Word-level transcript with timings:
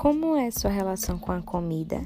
Como 0.00 0.36
é 0.36 0.48
sua 0.52 0.70
relação 0.70 1.18
com 1.18 1.32
a 1.32 1.42
comida? 1.42 2.00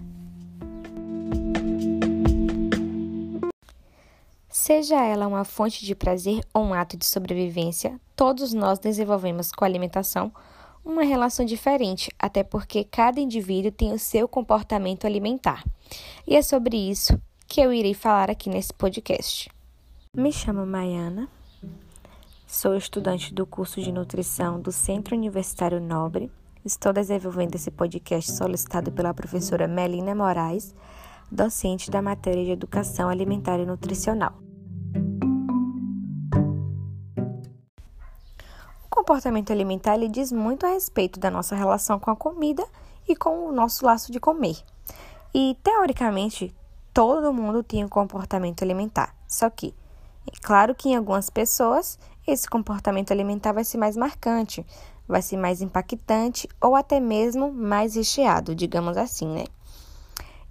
Seja 4.48 5.04
ela 5.04 5.26
uma 5.26 5.44
fonte 5.44 5.84
de 5.84 5.94
prazer 5.94 6.42
ou 6.54 6.64
um 6.64 6.72
ato 6.72 6.96
de 6.96 7.04
sobrevivência, 7.04 8.00
todos 8.16 8.54
nós 8.54 8.78
desenvolvemos 8.78 9.52
com 9.52 9.62
a 9.62 9.68
alimentação 9.68 10.32
uma 10.82 11.02
relação 11.02 11.44
diferente, 11.44 12.10
até 12.18 12.42
porque 12.42 12.82
cada 12.82 13.20
indivíduo 13.20 13.70
tem 13.70 13.92
o 13.92 13.98
seu 13.98 14.26
comportamento 14.26 15.06
alimentar. 15.06 15.62
E 16.26 16.34
é 16.34 16.40
sobre 16.40 16.78
isso 16.78 17.20
que 17.46 17.60
eu 17.60 17.74
irei 17.74 17.92
falar 17.92 18.30
aqui 18.30 18.48
nesse 18.48 18.72
podcast. 18.72 19.50
Me 20.16 20.32
chamo 20.32 20.64
Maiana, 20.64 21.28
sou 22.46 22.74
estudante 22.74 23.34
do 23.34 23.44
curso 23.44 23.82
de 23.82 23.92
nutrição 23.92 24.58
do 24.58 24.72
Centro 24.72 25.14
Universitário 25.14 25.78
Nobre 25.78 26.32
Estou 26.64 26.92
desenvolvendo 26.92 27.56
esse 27.56 27.72
podcast 27.72 28.30
solicitado 28.30 28.92
pela 28.92 29.12
professora 29.12 29.66
Melina 29.66 30.14
Moraes, 30.14 30.72
docente 31.28 31.90
da 31.90 32.00
matéria 32.00 32.44
de 32.44 32.52
Educação 32.52 33.08
Alimentar 33.08 33.58
e 33.58 33.66
Nutricional. 33.66 34.34
O 38.84 38.88
comportamento 38.88 39.50
alimentar 39.50 39.96
ele 39.96 40.06
diz 40.06 40.30
muito 40.30 40.64
a 40.64 40.68
respeito 40.68 41.18
da 41.18 41.32
nossa 41.32 41.56
relação 41.56 41.98
com 41.98 42.12
a 42.12 42.16
comida 42.16 42.64
e 43.08 43.16
com 43.16 43.48
o 43.48 43.52
nosso 43.52 43.84
laço 43.84 44.12
de 44.12 44.20
comer. 44.20 44.56
E, 45.34 45.56
teoricamente, 45.64 46.54
todo 46.94 47.32
mundo 47.32 47.64
tem 47.64 47.84
um 47.84 47.88
comportamento 47.88 48.62
alimentar, 48.62 49.16
só 49.26 49.50
que, 49.50 49.74
é 50.28 50.38
claro 50.40 50.76
que 50.76 50.90
em 50.90 50.94
algumas 50.94 51.28
pessoas 51.28 51.98
esse 52.24 52.48
comportamento 52.48 53.10
alimentar 53.10 53.50
vai 53.50 53.64
ser 53.64 53.78
mais 53.78 53.96
marcante, 53.96 54.64
vai 55.12 55.20
ser 55.22 55.36
mais 55.36 55.60
impactante 55.60 56.48
ou 56.58 56.74
até 56.74 56.98
mesmo 56.98 57.52
mais 57.52 57.94
recheado, 57.94 58.54
digamos 58.54 58.96
assim, 58.96 59.28
né? 59.28 59.44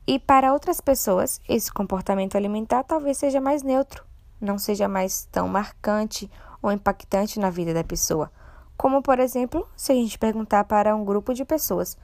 E 0.06 0.20
para 0.20 0.53
outras 0.53 0.80
pessoas, 0.80 1.42
esse 1.50 1.72
comportamento 1.73 2.36
alimentar 2.36 2.84
talvez 2.84 3.18
seja 3.18 3.42
mais 3.42 3.64
neutro, 3.64 4.06
não 4.40 4.59
seja 4.59 4.88
mais 4.88 5.28
tão 5.31 5.48
marcante 5.48 6.30
ou 6.62 6.72
impactante 6.72 7.40
na 7.40 7.50
vida 7.50 7.73
da 7.73 7.84
pessoa. 7.84 8.31
Como, 8.78 9.02
por 9.02 9.20
exemplo, 9.20 9.68
se 9.76 9.92
a 9.92 9.95
gente 9.95 10.20
perguntar 10.20 10.64
para 10.66 10.96
um 10.96 11.03
grupo 11.03 11.34
de 11.34 11.44
pessoas: 11.44 11.96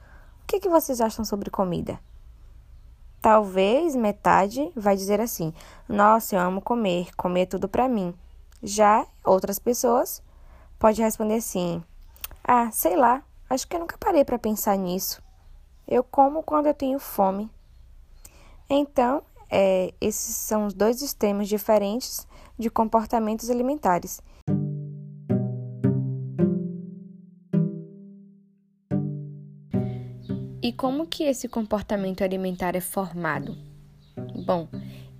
o 0.42 0.46
que, 0.46 0.58
que 0.58 0.68
vocês 0.68 1.00
acham 1.00 1.24
sobre 1.24 1.50
comida? 1.50 2.00
Talvez 3.20 3.94
metade 3.94 4.72
vai 4.74 4.96
dizer 4.96 5.20
assim: 5.20 5.52
Nossa, 5.88 6.34
eu 6.34 6.40
amo 6.40 6.60
comer, 6.60 7.14
comer 7.16 7.42
é 7.42 7.46
tudo 7.46 7.68
para 7.68 7.88
mim. 7.88 8.12
Já 8.62 9.06
outras 9.24 9.60
pessoas 9.60 10.22
pode 10.78 11.02
responder 11.02 11.36
assim: 11.36 11.82
ah, 12.50 12.70
sei 12.70 12.96
lá, 12.96 13.22
acho 13.50 13.68
que 13.68 13.76
eu 13.76 13.80
nunca 13.80 13.98
parei 13.98 14.24
para 14.24 14.38
pensar 14.38 14.74
nisso. 14.74 15.22
Eu 15.86 16.02
como 16.02 16.42
quando 16.42 16.64
eu 16.64 16.72
tenho 16.72 16.98
fome. 16.98 17.50
Então, 18.70 19.22
é, 19.50 19.92
esses 20.00 20.34
são 20.34 20.64
os 20.64 20.72
dois 20.72 21.02
extremos 21.02 21.46
diferentes 21.46 22.26
de 22.58 22.70
comportamentos 22.70 23.50
alimentares. 23.50 24.22
E 30.62 30.72
como 30.72 31.06
que 31.06 31.24
esse 31.24 31.48
comportamento 31.48 32.24
alimentar 32.24 32.74
é 32.74 32.80
formado? 32.80 33.58
Bom, 34.46 34.66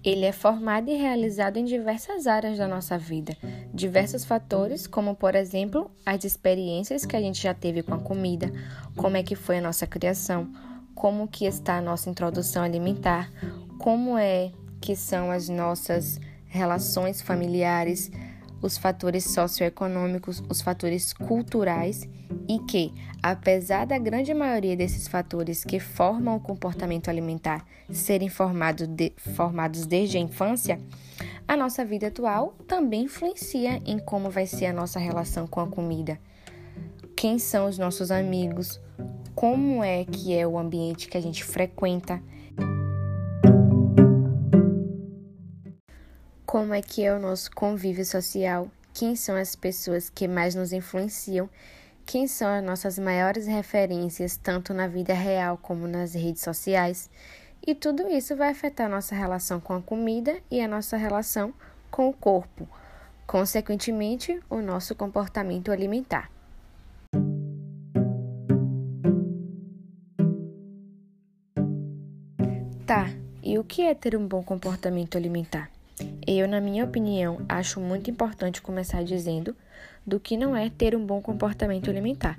ele 0.04 0.24
é 0.24 0.32
formado 0.32 0.90
e 0.90 0.94
realizado 0.94 1.56
em 1.56 1.64
diversas 1.64 2.26
áreas 2.26 2.58
da 2.58 2.68
nossa 2.68 2.96
vida, 2.96 3.36
diversos 3.74 4.24
fatores, 4.24 4.86
como 4.86 5.14
por 5.14 5.34
exemplo, 5.34 5.90
as 6.06 6.24
experiências 6.24 7.04
que 7.04 7.16
a 7.16 7.20
gente 7.20 7.42
já 7.42 7.52
teve 7.52 7.82
com 7.82 7.94
a 7.94 7.98
comida, 7.98 8.52
como 8.96 9.16
é 9.16 9.22
que 9.22 9.34
foi 9.34 9.58
a 9.58 9.62
nossa 9.62 9.86
criação, 9.86 10.50
como 10.94 11.28
que 11.28 11.44
está 11.44 11.78
a 11.78 11.82
nossa 11.82 12.08
introdução 12.08 12.62
alimentar, 12.62 13.30
como 13.78 14.16
é 14.16 14.52
que 14.80 14.94
são 14.94 15.30
as 15.30 15.48
nossas 15.48 16.20
relações 16.46 17.20
familiares, 17.20 18.10
os 18.60 18.76
fatores 18.76 19.24
socioeconômicos, 19.24 20.42
os 20.48 20.60
fatores 20.60 21.12
culturais 21.12 22.08
e 22.48 22.58
que, 22.60 22.92
apesar 23.22 23.86
da 23.86 23.98
grande 23.98 24.34
maioria 24.34 24.76
desses 24.76 25.06
fatores 25.06 25.64
que 25.64 25.78
formam 25.78 26.36
o 26.36 26.40
comportamento 26.40 27.08
alimentar 27.08 27.64
serem 27.90 28.28
formado 28.28 28.86
de, 28.86 29.12
formados 29.16 29.86
desde 29.86 30.18
a 30.18 30.20
infância, 30.20 30.80
a 31.46 31.56
nossa 31.56 31.84
vida 31.84 32.08
atual 32.08 32.54
também 32.66 33.04
influencia 33.04 33.80
em 33.86 33.98
como 33.98 34.30
vai 34.30 34.46
ser 34.46 34.66
a 34.66 34.72
nossa 34.72 34.98
relação 34.98 35.46
com 35.46 35.60
a 35.60 35.66
comida. 35.66 36.18
Quem 37.16 37.38
são 37.38 37.68
os 37.68 37.78
nossos 37.78 38.10
amigos? 38.10 38.80
Como 39.34 39.82
é 39.82 40.04
que 40.04 40.34
é 40.34 40.46
o 40.46 40.58
ambiente 40.58 41.08
que 41.08 41.16
a 41.16 41.20
gente 41.20 41.42
frequenta? 41.44 42.22
Como 46.58 46.74
é 46.74 46.82
que 46.82 47.04
é 47.04 47.14
o 47.14 47.20
nosso 47.20 47.52
convívio 47.52 48.04
social, 48.04 48.68
quem 48.92 49.14
são 49.14 49.36
as 49.36 49.54
pessoas 49.54 50.10
que 50.10 50.26
mais 50.26 50.56
nos 50.56 50.72
influenciam, 50.72 51.48
quem 52.04 52.26
são 52.26 52.48
as 52.48 52.64
nossas 52.64 52.98
maiores 52.98 53.46
referências, 53.46 54.36
tanto 54.36 54.74
na 54.74 54.88
vida 54.88 55.14
real 55.14 55.56
como 55.56 55.86
nas 55.86 56.14
redes 56.14 56.42
sociais. 56.42 57.08
E 57.64 57.76
tudo 57.76 58.08
isso 58.08 58.34
vai 58.34 58.48
afetar 58.48 58.90
nossa 58.90 59.14
relação 59.14 59.60
com 59.60 59.72
a 59.72 59.80
comida 59.80 60.40
e 60.50 60.60
a 60.60 60.66
nossa 60.66 60.96
relação 60.96 61.54
com 61.92 62.08
o 62.08 62.12
corpo, 62.12 62.68
consequentemente, 63.24 64.40
o 64.50 64.60
nosso 64.60 64.96
comportamento 64.96 65.70
alimentar. 65.70 66.28
Tá, 72.84 73.06
e 73.44 73.56
o 73.60 73.62
que 73.62 73.82
é 73.82 73.94
ter 73.94 74.16
um 74.16 74.26
bom 74.26 74.42
comportamento 74.42 75.16
alimentar? 75.16 75.77
Eu, 76.30 76.46
na 76.46 76.60
minha 76.60 76.84
opinião, 76.84 77.40
acho 77.48 77.80
muito 77.80 78.10
importante 78.10 78.60
começar 78.60 79.02
dizendo 79.02 79.56
do 80.06 80.20
que 80.20 80.36
não 80.36 80.54
é 80.54 80.68
ter 80.68 80.94
um 80.94 81.06
bom 81.06 81.22
comportamento 81.22 81.88
alimentar, 81.88 82.36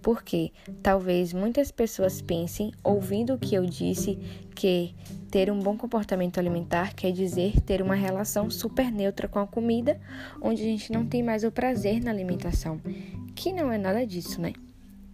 porque 0.00 0.52
talvez 0.80 1.32
muitas 1.32 1.72
pessoas 1.72 2.22
pensem, 2.22 2.70
ouvindo 2.84 3.34
o 3.34 3.38
que 3.38 3.56
eu 3.56 3.66
disse, 3.66 4.16
que 4.54 4.94
ter 5.28 5.50
um 5.50 5.58
bom 5.58 5.76
comportamento 5.76 6.38
alimentar 6.38 6.94
quer 6.94 7.10
dizer 7.10 7.60
ter 7.62 7.82
uma 7.82 7.96
relação 7.96 8.48
super 8.48 8.92
neutra 8.92 9.26
com 9.26 9.40
a 9.40 9.46
comida, 9.46 10.00
onde 10.40 10.62
a 10.62 10.66
gente 10.66 10.92
não 10.92 11.04
tem 11.04 11.20
mais 11.20 11.42
o 11.42 11.50
prazer 11.50 12.00
na 12.00 12.12
alimentação, 12.12 12.80
que 13.34 13.52
não 13.52 13.72
é 13.72 13.76
nada 13.76 14.06
disso, 14.06 14.40
né? 14.40 14.52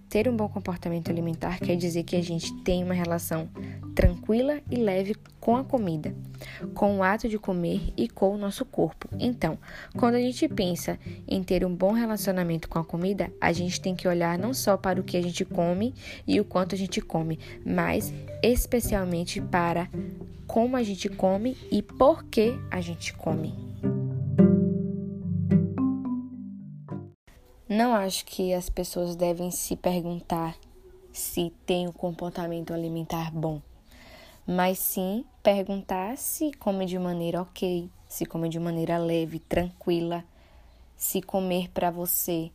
Ter 0.09 0.27
um 0.29 0.35
bom 0.35 0.49
comportamento 0.49 1.11
alimentar 1.11 1.59
quer 1.59 1.77
dizer 1.77 2.03
que 2.03 2.17
a 2.17 2.23
gente 2.23 2.55
tem 2.63 2.83
uma 2.83 2.95
relação 2.95 3.49
tranquila 3.95 4.61
e 4.71 4.77
leve 4.77 5.15
com 5.39 5.57
a 5.57 5.65
comida, 5.65 6.15
com 6.75 6.99
o 6.99 7.03
ato 7.03 7.29
de 7.29 7.39
comer 7.39 7.93
e 7.97 8.09
com 8.09 8.35
o 8.35 8.39
nosso 8.39 8.65
corpo. 8.65 9.09
Então, 9.19 9.59
quando 9.97 10.15
a 10.15 10.21
gente 10.21 10.49
pensa 10.49 10.99
em 11.27 11.43
ter 11.43 11.65
um 11.65 11.75
bom 11.75 11.93
relacionamento 11.93 12.69
com 12.69 12.79
a 12.79 12.85
comida, 12.85 13.31
a 13.39 13.53
gente 13.53 13.81
tem 13.81 13.95
que 13.95 14.09
olhar 14.09 14.39
não 14.39 14.55
só 14.55 14.77
para 14.77 15.01
o 15.01 15.05
que 15.05 15.17
a 15.17 15.23
gente 15.23 15.45
come 15.45 15.95
e 16.27 16.41
o 16.41 16.45
quanto 16.45 16.75
a 16.75 16.79
gente 16.79 17.01
come, 17.03 17.39
mas 17.65 18.13
especialmente 18.43 19.41
para 19.41 19.91
como 20.47 20.77
a 20.77 20.83
gente 20.83 21.09
come 21.11 21.55
e 21.71 21.83
por 21.83 22.25
que 22.25 22.59
a 22.71 22.81
gente 22.81 23.13
come. 23.13 23.68
Não 27.79 27.95
acho 27.95 28.25
que 28.25 28.53
as 28.53 28.69
pessoas 28.69 29.15
devem 29.15 29.53
se 29.53 29.77
perguntar 29.77 30.57
se 31.13 31.53
tem 31.65 31.87
um 31.87 31.93
comportamento 31.93 32.75
alimentar 32.75 33.31
bom, 33.31 33.63
mas 34.45 34.81
sim 34.81 35.25
perguntar 35.45 36.19
se 36.19 36.51
come 36.55 36.87
de 36.87 36.99
maneira 36.99 37.41
ok, 37.41 37.89
se 38.09 38.27
come 38.27 38.49
de 38.49 38.59
maneira 38.59 38.99
leve, 38.99 39.39
tranquila, 39.39 40.25
se 40.97 41.23
comer 41.23 41.71
para 41.71 41.89
você 41.89 42.51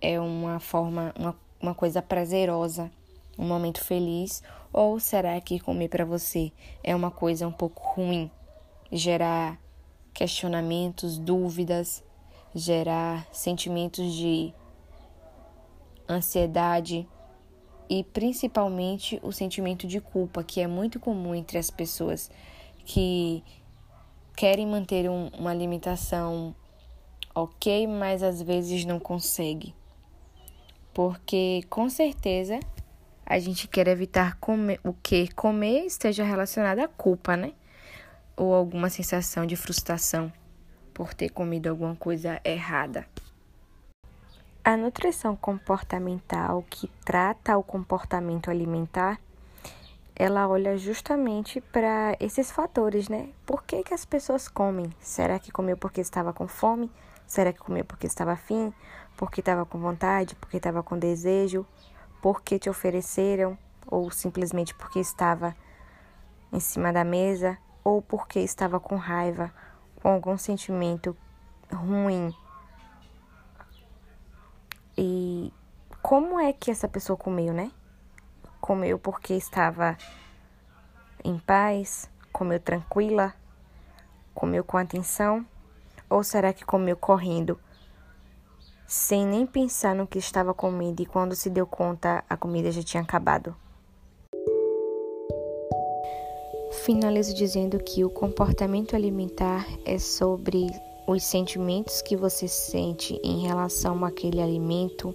é 0.00 0.20
uma 0.20 0.60
forma, 0.60 1.12
uma, 1.18 1.36
uma 1.60 1.74
coisa 1.74 2.00
prazerosa, 2.00 2.88
um 3.36 3.48
momento 3.48 3.82
feliz, 3.82 4.44
ou 4.72 5.00
será 5.00 5.40
que 5.40 5.58
comer 5.58 5.88
para 5.88 6.04
você 6.04 6.52
é 6.84 6.94
uma 6.94 7.10
coisa 7.10 7.48
um 7.48 7.52
pouco 7.52 7.82
ruim, 7.82 8.30
gerar 8.92 9.58
questionamentos, 10.14 11.18
dúvidas? 11.18 12.04
Gerar 12.54 13.26
sentimentos 13.32 14.12
de 14.12 14.52
ansiedade 16.08 17.08
e 17.88 18.04
principalmente 18.04 19.18
o 19.22 19.32
sentimento 19.32 19.86
de 19.86 20.00
culpa, 20.00 20.44
que 20.44 20.60
é 20.60 20.66
muito 20.66 21.00
comum 21.00 21.34
entre 21.34 21.58
as 21.58 21.70
pessoas 21.70 22.30
que 22.84 23.42
querem 24.36 24.66
manter 24.66 25.08
um, 25.08 25.28
uma 25.38 25.50
alimentação 25.50 26.54
ok, 27.34 27.86
mas 27.86 28.22
às 28.22 28.40
vezes 28.42 28.84
não 28.84 28.98
consegue. 28.98 29.74
Porque 30.92 31.64
com 31.68 31.88
certeza 31.88 32.58
a 33.24 33.38
gente 33.38 33.68
quer 33.68 33.86
evitar 33.86 34.36
comer, 34.38 34.80
o 34.82 34.92
que 34.92 35.32
comer 35.34 35.84
esteja 35.84 36.24
relacionado 36.24 36.80
à 36.80 36.88
culpa, 36.88 37.36
né? 37.36 37.52
Ou 38.36 38.54
alguma 38.54 38.88
sensação 38.88 39.46
de 39.46 39.54
frustração 39.56 40.32
por 41.00 41.14
ter 41.14 41.30
comido 41.30 41.68
alguma 41.68 41.96
coisa 41.96 42.42
errada. 42.44 43.06
A 44.62 44.76
nutrição 44.76 45.34
comportamental 45.34 46.62
que 46.68 46.88
trata 47.06 47.56
o 47.56 47.62
comportamento 47.62 48.50
alimentar, 48.50 49.18
ela 50.14 50.46
olha 50.46 50.76
justamente 50.76 51.58
para 51.58 52.14
esses 52.20 52.52
fatores, 52.52 53.08
né? 53.08 53.30
Por 53.46 53.62
que, 53.62 53.82
que 53.82 53.94
as 53.94 54.04
pessoas 54.04 54.46
comem? 54.46 54.94
Será 55.00 55.38
que 55.38 55.50
comeu 55.50 55.74
porque 55.74 56.02
estava 56.02 56.34
com 56.34 56.46
fome? 56.46 56.92
Será 57.26 57.50
que 57.50 57.60
comeu 57.60 57.82
porque 57.86 58.06
estava 58.06 58.32
afim? 58.32 58.70
Porque 59.16 59.40
estava 59.40 59.64
com 59.64 59.78
vontade? 59.78 60.34
Porque 60.34 60.58
estava 60.58 60.82
com 60.82 60.98
desejo? 60.98 61.64
Porque 62.20 62.58
te 62.58 62.68
ofereceram? 62.68 63.56
Ou 63.86 64.10
simplesmente 64.10 64.74
porque 64.74 64.98
estava 64.98 65.56
em 66.52 66.60
cima 66.60 66.92
da 66.92 67.04
mesa? 67.04 67.56
Ou 67.82 68.02
porque 68.02 68.40
estava 68.40 68.78
com 68.78 68.96
raiva? 68.96 69.50
Com 70.02 70.08
algum 70.08 70.36
sentimento 70.38 71.16
ruim? 71.72 72.34
E 74.96 75.52
como 76.02 76.40
é 76.40 76.52
que 76.52 76.70
essa 76.70 76.88
pessoa 76.88 77.16
comeu, 77.16 77.52
né? 77.52 77.70
Comeu 78.60 78.98
porque 78.98 79.34
estava 79.34 79.96
em 81.24 81.38
paz? 81.38 82.10
Comeu 82.32 82.58
tranquila? 82.58 83.34
Comeu 84.34 84.64
com 84.64 84.76
atenção? 84.76 85.46
Ou 86.08 86.24
será 86.24 86.52
que 86.52 86.64
comeu 86.64 86.96
correndo, 86.96 87.60
sem 88.86 89.24
nem 89.24 89.46
pensar 89.46 89.94
no 89.94 90.06
que 90.06 90.18
estava 90.18 90.52
comendo 90.52 91.00
e 91.02 91.06
quando 91.06 91.36
se 91.36 91.48
deu 91.48 91.66
conta 91.66 92.24
a 92.28 92.36
comida 92.36 92.72
já 92.72 92.82
tinha 92.82 93.02
acabado? 93.02 93.54
Finalizo 96.84 97.34
dizendo 97.34 97.78
que 97.78 98.04
o 98.04 98.10
comportamento 98.10 98.96
alimentar 98.96 99.66
é 99.84 99.98
sobre 99.98 100.66
os 101.06 101.22
sentimentos 101.22 102.00
que 102.00 102.16
você 102.16 102.48
sente 102.48 103.20
em 103.22 103.40
relação 103.40 104.02
àquele 104.02 104.40
alimento, 104.40 105.14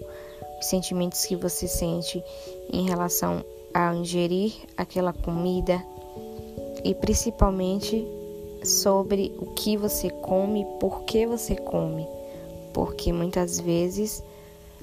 os 0.60 0.66
sentimentos 0.68 1.26
que 1.26 1.36
você 1.36 1.68
sente 1.68 2.24
em 2.72 2.88
relação 2.88 3.44
a 3.74 3.96
ingerir 3.96 4.54
aquela 4.78 5.12
comida 5.12 5.84
e 6.84 6.94
principalmente 6.94 8.08
sobre 8.64 9.34
o 9.40 9.48
que 9.48 9.76
você 9.76 10.12
come, 10.12 10.68
por 10.80 11.02
que 11.02 11.26
você 11.26 11.56
come, 11.56 12.08
porque 12.74 13.12
muitas 13.12 13.60
vezes 13.60 14.24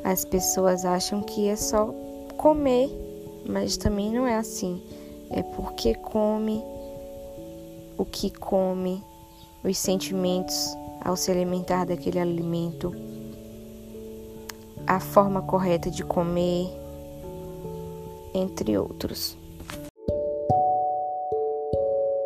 as 0.02 0.25
pessoas 0.25 0.85
acham 0.85 1.23
que 1.23 1.46
é 1.46 1.55
só 1.55 1.94
comer, 2.37 2.90
mas 3.46 3.76
também 3.76 4.11
não 4.11 4.26
é 4.26 4.35
assim. 4.35 4.82
É 5.31 5.43
porque 5.43 5.94
come, 5.94 6.62
o 8.02 8.04
que 8.04 8.31
come, 8.31 9.00
os 9.62 9.78
sentimentos 9.78 10.76
ao 11.00 11.14
se 11.14 11.31
alimentar 11.31 11.87
daquele 11.87 12.19
alimento, 12.19 12.93
a 14.84 14.99
forma 14.99 15.40
correta 15.40 15.88
de 15.88 16.02
comer, 16.02 16.66
entre 18.34 18.76
outros. 18.76 19.38